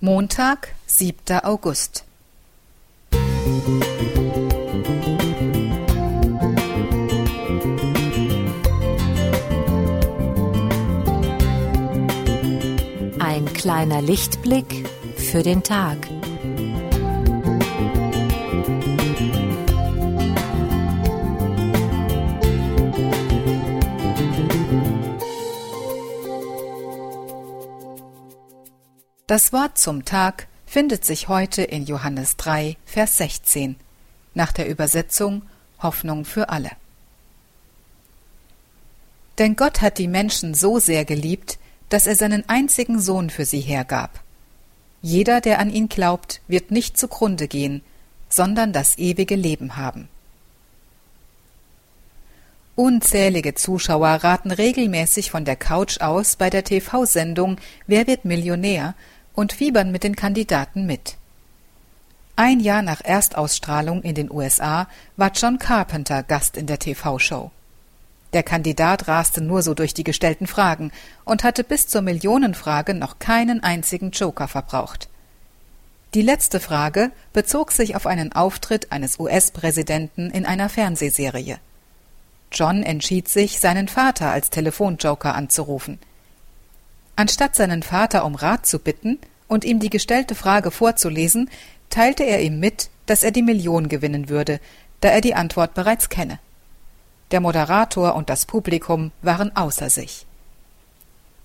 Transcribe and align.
Montag, 0.00 0.74
7. 0.84 1.40
August. 1.42 2.04
Ein 13.18 13.46
kleiner 13.54 14.02
Lichtblick 14.02 14.86
für 15.16 15.42
den 15.42 15.62
Tag. 15.62 15.96
Das 29.28 29.52
Wort 29.52 29.76
zum 29.76 30.04
Tag 30.04 30.46
findet 30.66 31.04
sich 31.04 31.26
heute 31.26 31.64
in 31.64 31.84
Johannes 31.84 32.36
3, 32.36 32.76
Vers 32.84 33.16
16, 33.16 33.74
nach 34.34 34.52
der 34.52 34.68
Übersetzung 34.68 35.42
Hoffnung 35.82 36.24
für 36.24 36.48
alle. 36.48 36.70
Denn 39.38 39.56
Gott 39.56 39.82
hat 39.82 39.98
die 39.98 40.06
Menschen 40.06 40.54
so 40.54 40.78
sehr 40.78 41.04
geliebt, 41.04 41.58
dass 41.88 42.06
er 42.06 42.14
seinen 42.14 42.48
einzigen 42.48 43.00
Sohn 43.00 43.28
für 43.28 43.44
sie 43.44 43.58
hergab. 43.58 44.22
Jeder, 45.02 45.40
der 45.40 45.58
an 45.58 45.70
ihn 45.70 45.88
glaubt, 45.88 46.40
wird 46.46 46.70
nicht 46.70 46.96
zugrunde 46.96 47.48
gehen, 47.48 47.82
sondern 48.28 48.72
das 48.72 48.96
ewige 48.96 49.34
Leben 49.34 49.76
haben. 49.76 50.08
Unzählige 52.76 53.54
Zuschauer 53.54 54.08
raten 54.08 54.50
regelmäßig 54.50 55.30
von 55.30 55.46
der 55.46 55.56
Couch 55.56 56.00
aus 56.02 56.36
bei 56.36 56.50
der 56.50 56.62
TV-Sendung 56.62 57.56
Wer 57.86 58.06
wird 58.06 58.26
Millionär 58.26 58.94
und 59.36 59.52
fiebern 59.52 59.92
mit 59.92 60.02
den 60.02 60.16
Kandidaten 60.16 60.86
mit. 60.86 61.16
Ein 62.34 62.58
Jahr 62.58 62.82
nach 62.82 63.00
Erstausstrahlung 63.00 64.02
in 64.02 64.14
den 64.16 64.30
USA 64.30 64.88
war 65.16 65.30
John 65.32 65.58
Carpenter 65.58 66.24
Gast 66.24 66.56
in 66.56 66.66
der 66.66 66.80
TV-Show. 66.80 67.52
Der 68.32 68.42
Kandidat 68.42 69.08
raste 69.08 69.40
nur 69.40 69.62
so 69.62 69.72
durch 69.72 69.94
die 69.94 70.04
gestellten 70.04 70.46
Fragen 70.46 70.90
und 71.24 71.44
hatte 71.44 71.64
bis 71.64 71.86
zur 71.86 72.02
Millionenfrage 72.02 72.92
noch 72.92 73.18
keinen 73.18 73.62
einzigen 73.62 74.10
Joker 74.10 74.48
verbraucht. 74.48 75.08
Die 76.12 76.22
letzte 76.22 76.60
Frage 76.60 77.10
bezog 77.32 77.72
sich 77.72 77.96
auf 77.96 78.06
einen 78.06 78.32
Auftritt 78.32 78.92
eines 78.92 79.18
US-Präsidenten 79.18 80.30
in 80.30 80.44
einer 80.44 80.68
Fernsehserie. 80.68 81.58
John 82.52 82.82
entschied 82.82 83.28
sich, 83.28 83.60
seinen 83.60 83.88
Vater 83.88 84.30
als 84.30 84.50
Telefonjoker 84.50 85.34
anzurufen. 85.34 85.98
Anstatt 87.16 87.56
seinen 87.56 87.82
Vater 87.82 88.24
um 88.24 88.34
Rat 88.34 88.66
zu 88.66 88.78
bitten 88.78 89.18
und 89.48 89.64
ihm 89.64 89.80
die 89.80 89.90
gestellte 89.90 90.34
Frage 90.34 90.70
vorzulesen, 90.70 91.50
teilte 91.88 92.24
er 92.24 92.42
ihm 92.42 92.60
mit, 92.60 92.90
dass 93.06 93.22
er 93.22 93.30
die 93.30 93.42
Million 93.42 93.88
gewinnen 93.88 94.28
würde, 94.28 94.60
da 95.00 95.08
er 95.08 95.22
die 95.22 95.34
Antwort 95.34 95.74
bereits 95.74 96.10
kenne. 96.10 96.38
Der 97.30 97.40
Moderator 97.40 98.14
und 98.14 98.28
das 98.28 98.44
Publikum 98.44 99.12
waren 99.22 99.54
außer 99.56 99.90
sich. 99.90 100.26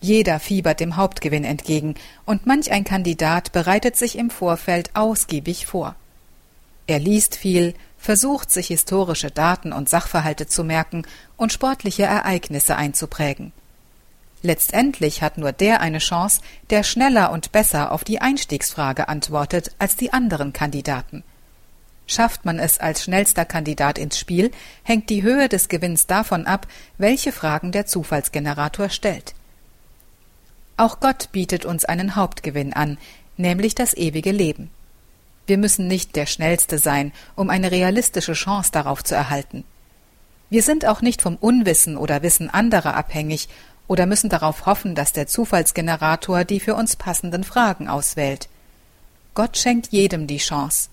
Jeder 0.00 0.38
fiebert 0.38 0.80
dem 0.80 0.96
Hauptgewinn 0.96 1.44
entgegen, 1.44 1.94
und 2.26 2.46
manch 2.46 2.70
ein 2.70 2.84
Kandidat 2.84 3.52
bereitet 3.52 3.96
sich 3.96 4.18
im 4.18 4.28
Vorfeld 4.28 4.90
ausgiebig 4.94 5.66
vor. 5.66 5.96
Er 6.86 6.98
liest 6.98 7.36
viel, 7.36 7.74
versucht 7.96 8.50
sich 8.50 8.66
historische 8.66 9.30
Daten 9.30 9.72
und 9.72 9.88
Sachverhalte 9.88 10.46
zu 10.46 10.62
merken 10.62 11.06
und 11.38 11.54
sportliche 11.54 12.02
Ereignisse 12.02 12.76
einzuprägen. 12.76 13.52
Letztendlich 14.44 15.22
hat 15.22 15.38
nur 15.38 15.52
der 15.52 15.80
eine 15.80 16.00
Chance, 16.00 16.42
der 16.68 16.82
schneller 16.82 17.32
und 17.32 17.50
besser 17.50 17.92
auf 17.92 18.04
die 18.04 18.20
Einstiegsfrage 18.20 19.08
antwortet 19.08 19.70
als 19.78 19.96
die 19.96 20.12
anderen 20.12 20.52
Kandidaten. 20.52 21.24
Schafft 22.06 22.44
man 22.44 22.58
es 22.58 22.76
als 22.76 23.02
schnellster 23.02 23.46
Kandidat 23.46 23.96
ins 23.96 24.18
Spiel, 24.18 24.50
hängt 24.82 25.08
die 25.08 25.22
Höhe 25.22 25.48
des 25.48 25.70
Gewinns 25.70 26.06
davon 26.06 26.46
ab, 26.46 26.66
welche 26.98 27.32
Fragen 27.32 27.72
der 27.72 27.86
Zufallsgenerator 27.86 28.90
stellt. 28.90 29.32
Auch 30.76 31.00
Gott 31.00 31.32
bietet 31.32 31.64
uns 31.64 31.86
einen 31.86 32.14
Hauptgewinn 32.14 32.74
an, 32.74 32.98
nämlich 33.38 33.74
das 33.74 33.94
ewige 33.94 34.30
Leben. 34.30 34.68
Wir 35.46 35.56
müssen 35.56 35.88
nicht 35.88 36.16
der 36.16 36.26
Schnellste 36.26 36.76
sein, 36.76 37.12
um 37.34 37.48
eine 37.48 37.70
realistische 37.70 38.34
Chance 38.34 38.72
darauf 38.72 39.02
zu 39.02 39.14
erhalten. 39.14 39.64
Wir 40.50 40.62
sind 40.62 40.84
auch 40.84 41.00
nicht 41.00 41.22
vom 41.22 41.36
Unwissen 41.36 41.96
oder 41.96 42.22
Wissen 42.22 42.50
anderer 42.50 42.94
abhängig 42.94 43.48
oder 43.86 44.06
müssen 44.06 44.30
darauf 44.30 44.66
hoffen, 44.66 44.94
dass 44.94 45.12
der 45.12 45.26
Zufallsgenerator 45.26 46.44
die 46.44 46.60
für 46.60 46.74
uns 46.74 46.96
passenden 46.96 47.44
Fragen 47.44 47.88
auswählt. 47.88 48.48
Gott 49.34 49.56
schenkt 49.56 49.88
jedem 49.88 50.26
die 50.26 50.38
Chance. 50.38 50.88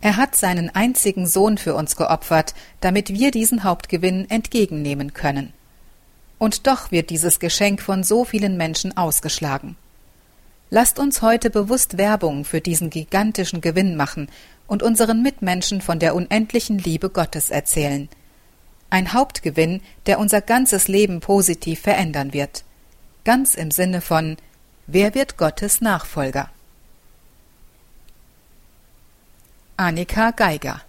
Er 0.00 0.16
hat 0.16 0.36
seinen 0.36 0.74
einzigen 0.74 1.26
Sohn 1.26 1.58
für 1.58 1.74
uns 1.74 1.96
geopfert, 1.96 2.54
damit 2.80 3.12
wir 3.12 3.30
diesen 3.30 3.64
Hauptgewinn 3.64 4.30
entgegennehmen 4.30 5.14
können. 5.14 5.52
Und 6.38 6.66
doch 6.66 6.92
wird 6.92 7.10
dieses 7.10 7.40
Geschenk 7.40 7.80
von 7.80 8.04
so 8.04 8.24
vielen 8.24 8.56
Menschen 8.56 8.96
ausgeschlagen. 8.96 9.76
Lasst 10.68 10.98
uns 10.98 11.22
heute 11.22 11.48
bewusst 11.48 11.96
Werbung 11.96 12.44
für 12.44 12.60
diesen 12.60 12.90
gigantischen 12.90 13.60
Gewinn 13.60 13.96
machen 13.96 14.28
und 14.66 14.82
unseren 14.82 15.22
Mitmenschen 15.22 15.80
von 15.80 15.98
der 15.98 16.14
unendlichen 16.14 16.78
Liebe 16.78 17.10
Gottes 17.10 17.50
erzählen– 17.50 18.08
ein 18.90 19.12
Hauptgewinn, 19.12 19.82
der 20.06 20.18
unser 20.18 20.40
ganzes 20.40 20.88
Leben 20.88 21.20
positiv 21.20 21.80
verändern 21.80 22.32
wird. 22.32 22.64
Ganz 23.24 23.54
im 23.54 23.70
Sinne 23.70 24.00
von 24.00 24.36
Wer 24.86 25.14
wird 25.14 25.36
Gottes 25.36 25.80
Nachfolger? 25.80 26.50
Annika 29.76 30.30
Geiger 30.30 30.85